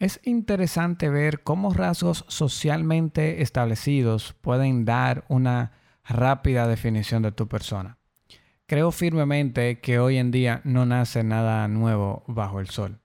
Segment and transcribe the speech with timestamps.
[0.00, 5.72] Es interesante ver cómo rasgos socialmente establecidos pueden dar una
[6.08, 7.98] rápida definición de tu persona.
[8.64, 12.98] Creo firmemente que hoy en día no nace nada nuevo bajo el sol.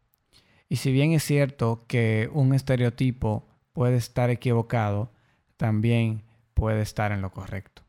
[0.69, 5.11] Y si bien es cierto que un estereotipo puede estar equivocado,
[5.57, 6.23] también
[6.53, 7.81] puede estar en lo correcto.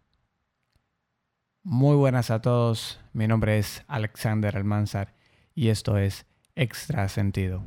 [1.63, 5.15] Muy buenas a todos, mi nombre es Alexander Almanzar
[5.55, 6.27] y esto es
[6.57, 7.63] Extra Sentido.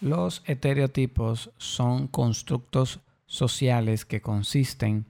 [0.00, 5.06] Los estereotipos son constructos sociales que consisten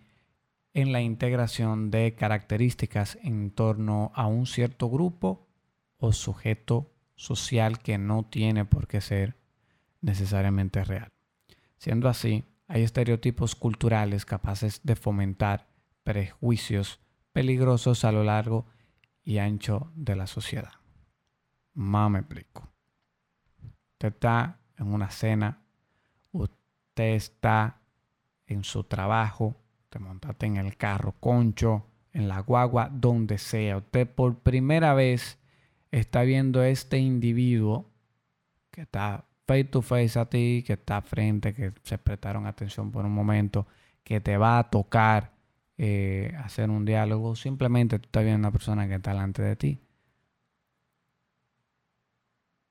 [0.72, 5.46] en la integración de características en torno a un cierto grupo
[5.98, 9.36] o sujeto social que no tiene por qué ser
[10.00, 11.12] necesariamente real.
[11.76, 15.68] Siendo así, hay estereotipos culturales capaces de fomentar
[16.02, 17.00] prejuicios
[17.32, 18.66] peligrosos a lo largo
[19.22, 20.72] y ancho de la sociedad.
[21.74, 22.68] Más me explico.
[23.92, 25.62] Usted está en una cena,
[26.32, 27.80] usted está
[28.46, 29.56] en su trabajo,
[29.88, 33.78] te montaste en el carro, concho, en la guagua, donde sea.
[33.78, 35.38] Usted por primera vez
[35.90, 37.90] está viendo a este individuo
[38.70, 43.04] que está face to face a ti, que está frente, que se prestaron atención por
[43.04, 43.66] un momento,
[44.04, 45.32] que te va a tocar
[45.78, 47.34] eh, hacer un diálogo.
[47.34, 49.80] Simplemente tú estás viendo a una persona que está delante de ti.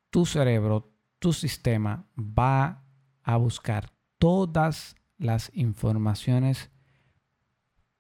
[0.10, 2.84] Tu cerebro, tu sistema va
[3.24, 6.70] a buscar todas las informaciones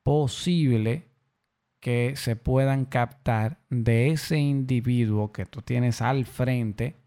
[0.03, 1.03] posibles
[1.79, 7.01] que se puedan captar de ese individuo que tú tienes al frente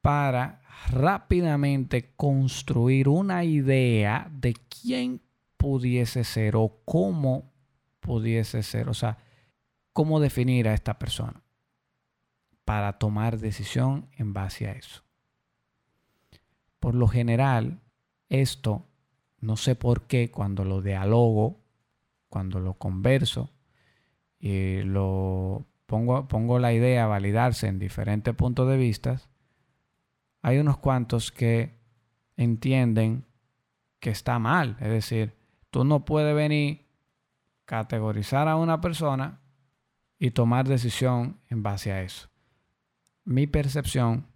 [0.00, 5.22] para rápidamente construir una idea de quién
[5.56, 7.52] pudiese ser o cómo
[8.00, 9.18] pudiese ser, o sea,
[9.92, 11.42] cómo definir a esta persona
[12.64, 15.04] para tomar decisión en base a eso.
[16.82, 17.78] Por lo general,
[18.28, 18.88] esto,
[19.40, 21.60] no sé por qué, cuando lo dialogo,
[22.28, 23.50] cuando lo converso,
[24.40, 29.20] y lo pongo, pongo la idea a validarse en diferentes puntos de vista,
[30.42, 31.78] hay unos cuantos que
[32.36, 33.26] entienden
[34.00, 34.76] que está mal.
[34.80, 35.36] Es decir,
[35.70, 36.84] tú no puedes venir,
[37.64, 39.38] categorizar a una persona
[40.18, 42.28] y tomar decisión en base a eso.
[43.24, 44.31] Mi percepción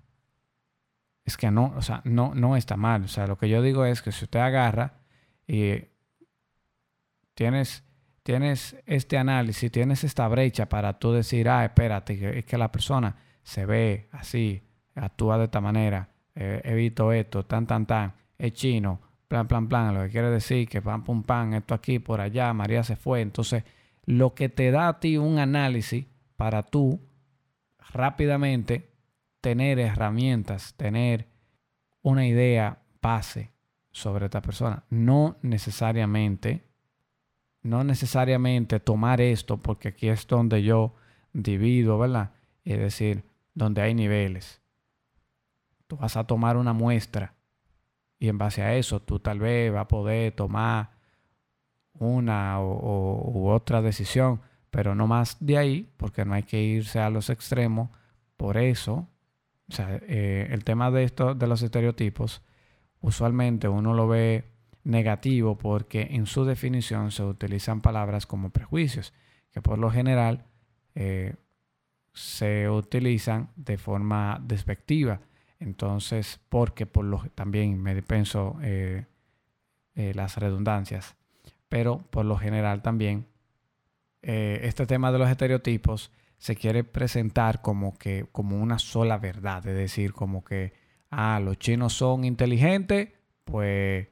[1.27, 3.05] es que no, o sea, no, no está mal.
[3.05, 5.01] O sea, lo que yo digo es que si usted agarra
[5.47, 5.83] y
[7.35, 7.85] tienes,
[8.23, 13.17] tienes este análisis, tienes esta brecha para tú decir, ah, espérate, es que la persona
[13.43, 14.63] se ve así,
[14.95, 19.69] actúa de esta manera, eh, he visto esto, tan, tan, tan, es chino, plan, plan,
[19.69, 22.95] plan, lo que quiere decir que pam, pum, pam, esto aquí, por allá, María se
[22.95, 23.21] fue.
[23.21, 23.65] Entonces,
[24.05, 26.07] lo que te da a ti un análisis
[26.37, 27.01] para tú
[27.93, 28.96] rápidamente
[29.47, 31.29] tener herramientas, tener
[32.03, 33.53] una idea base
[33.93, 34.83] sobre esta persona.
[34.91, 36.65] No necesariamente,
[37.63, 40.97] no necesariamente tomar esto, porque aquí es donde yo
[41.33, 42.33] divido, ¿verdad?
[42.65, 43.23] Es decir,
[43.55, 44.61] donde hay niveles.
[45.87, 47.37] Tú vas a tomar una muestra
[48.19, 50.91] y en base a eso tú tal vez vas a poder tomar
[51.93, 54.41] una o, u otra decisión,
[54.71, 57.91] pero no más de ahí, porque no hay que irse a los extremos.
[58.37, 59.09] Por eso
[59.69, 62.43] o sea, eh, el tema de esto, de los estereotipos,
[63.01, 64.45] usualmente uno lo ve
[64.85, 69.13] negativo porque en su definición se utilizan palabras como prejuicios,
[69.51, 70.45] que por lo general
[70.95, 71.35] eh,
[72.13, 75.21] se utilizan de forma despectiva.
[75.59, 79.07] Entonces, porque por lo también me pienso eh,
[79.95, 81.17] las redundancias,
[81.69, 83.27] pero por lo general también
[84.23, 89.77] este tema de los estereotipos se quiere presentar como que como una sola verdad, es
[89.77, 90.73] decir, como que
[91.11, 93.11] ah, los chinos son inteligentes,
[93.45, 94.09] pues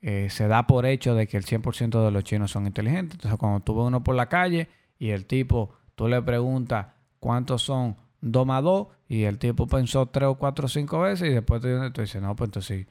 [0.00, 3.14] eh, se da por hecho de que el 100% de los chinos son inteligentes.
[3.14, 6.88] Entonces, cuando tú ves uno por la calle y el tipo, tú le preguntas
[7.18, 11.28] cuántos son 2 más 2 y el tipo pensó 3 o 4 o 5 veces
[11.30, 12.86] y después tú, tú dices, no, pues entonces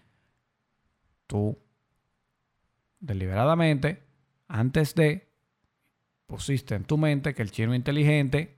[1.27, 1.57] tú
[2.99, 4.03] deliberadamente,
[4.47, 5.29] antes de
[6.25, 8.57] pusiste en tu mente que el chino es inteligente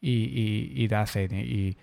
[0.00, 1.76] y, y, y, y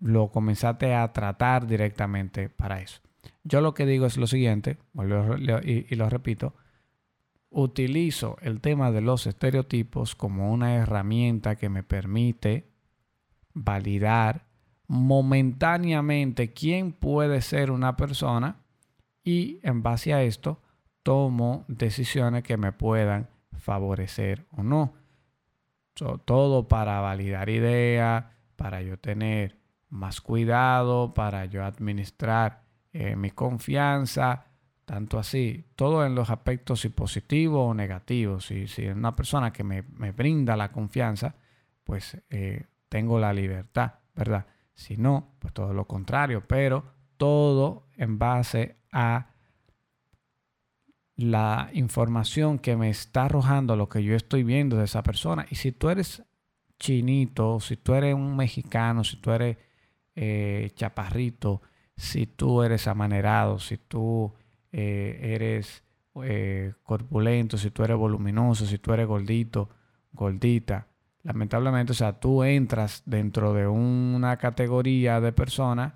[0.00, 3.00] lo comenzaste a tratar directamente para eso.
[3.44, 6.54] Yo lo que digo es lo siguiente, y, y lo repito,
[7.50, 12.68] utilizo el tema de los estereotipos como una herramienta que me permite
[13.54, 14.46] validar
[14.88, 18.56] momentáneamente quién puede ser una persona
[19.24, 20.60] y en base a esto
[21.02, 23.28] tomo decisiones que me puedan
[23.66, 24.94] favorecer o no.
[26.24, 29.58] todo para validar ideas, para yo tener
[29.88, 34.46] más cuidado, para yo administrar eh, mi confianza,
[34.84, 38.46] tanto así, todo en los aspectos si positivos o negativos.
[38.46, 41.34] Si, si es una persona que me, brinda la confianza,
[41.82, 44.46] pues eh, tengo la libertad, ¿verdad?
[44.74, 46.84] Si no, pues todo lo contrario, pero
[47.16, 49.35] todo en base a
[51.16, 55.46] la información que me está arrojando lo que yo estoy viendo de esa persona.
[55.50, 56.22] Y si tú eres
[56.78, 59.56] chinito, si tú eres un mexicano, si tú eres
[60.14, 61.62] eh, chaparrito,
[61.96, 64.34] si tú eres amanerado, si tú
[64.72, 65.82] eh, eres
[66.22, 69.70] eh, corpulento, si tú eres voluminoso, si tú eres gordito,
[70.12, 70.88] gordita.
[71.22, 75.94] Lamentablemente, o sea, tú entras dentro de una categoría de personas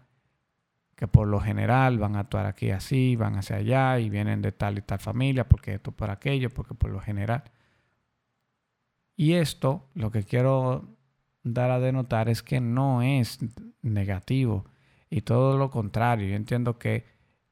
[1.00, 4.52] que por lo general van a actuar aquí así, van hacia allá y vienen de
[4.52, 7.42] tal y tal familia, porque esto por aquello, porque por lo general.
[9.16, 10.98] Y esto, lo que quiero
[11.42, 13.38] dar a denotar es que no es
[13.80, 14.66] negativo
[15.08, 16.28] y todo lo contrario.
[16.28, 17.06] Yo entiendo que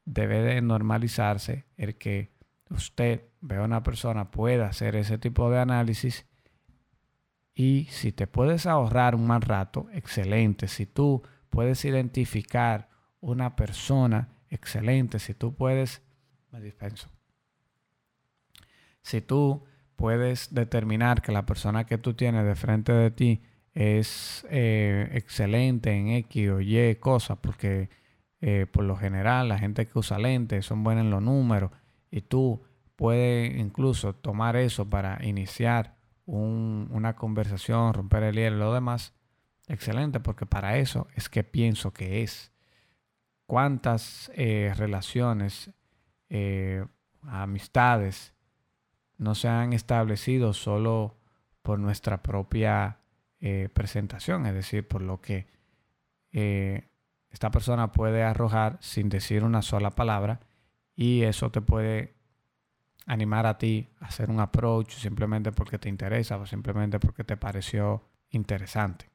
[0.04, 2.34] debe de normalizarse el que
[2.68, 6.26] usted vea a una persona pueda hacer ese tipo de análisis
[7.54, 10.68] y si te puedes ahorrar un mal rato, excelente.
[10.68, 16.02] Si tú puedes identificar una persona excelente, si tú puedes,
[16.50, 17.08] me dispenso,
[19.02, 19.64] si tú
[19.96, 23.42] puedes determinar que la persona que tú tienes de frente de ti
[23.74, 27.90] es eh, excelente en X o Y cosas, porque
[28.40, 31.72] eh, por lo general la gente que usa lentes son buenos en los números
[32.10, 32.62] y tú
[32.96, 39.14] puedes incluso tomar eso para iniciar una conversación, romper el hielo y lo demás,
[39.66, 42.52] excelente, porque para eso es que pienso que es
[43.48, 45.70] cuántas eh, relaciones,
[46.28, 46.84] eh,
[47.22, 48.34] amistades
[49.16, 51.16] no se han establecido solo
[51.62, 52.98] por nuestra propia
[53.40, 55.46] eh, presentación, es decir, por lo que
[57.30, 60.40] esta persona puede arrojar sin decir una sola palabra
[60.94, 62.14] y eso te puede
[63.06, 67.38] animar a ti a hacer un approach simplemente porque te interesa o simplemente porque te
[67.38, 69.07] pareció interesante.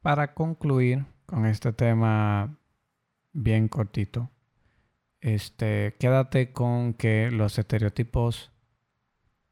[0.00, 2.56] Para concluir con este tema
[3.32, 4.30] bien cortito,
[5.20, 8.52] este, quédate con que los estereotipos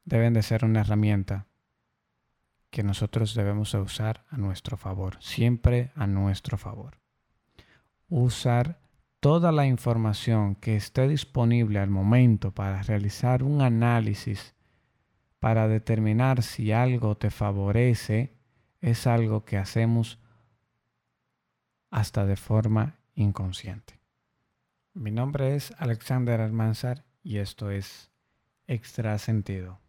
[0.04, 1.46] deben de ser una herramienta
[2.70, 6.98] que nosotros debemos usar a nuestro favor, siempre a nuestro favor.
[8.08, 8.78] Usar
[9.18, 14.54] toda la información que esté disponible al momento para realizar un análisis
[15.40, 18.36] para determinar si algo te favorece
[18.80, 20.20] es algo que hacemos
[21.90, 24.00] hasta de forma inconsciente.
[24.94, 28.10] Mi nombre es Alexander Almanzar y esto es
[28.66, 29.80] Extra Sentido.